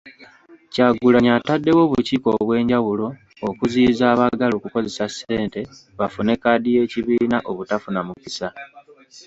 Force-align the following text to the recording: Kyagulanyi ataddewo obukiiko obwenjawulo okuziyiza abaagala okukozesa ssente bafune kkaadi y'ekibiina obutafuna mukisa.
Kyagulanyi 0.73 1.29
ataddewo 1.37 1.79
obukiiko 1.83 2.29
obwenjawulo 2.41 3.07
okuziyiza 3.49 4.03
abaagala 4.13 4.53
okukozesa 4.55 5.05
ssente 5.13 5.61
bafune 5.99 6.33
kkaadi 6.37 6.67
y'ekibiina 6.75 7.37
obutafuna 7.51 7.99
mukisa. 8.07 8.47